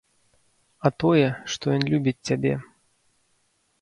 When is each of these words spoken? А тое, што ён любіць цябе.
А 0.87 0.91
тое, 1.03 1.27
што 1.55 1.65
ён 1.77 1.83
любіць 1.93 2.17
цябе. 2.31 2.53